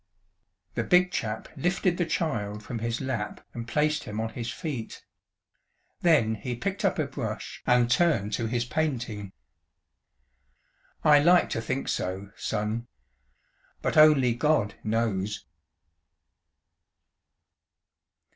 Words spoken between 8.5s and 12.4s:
painting. "I like to think so,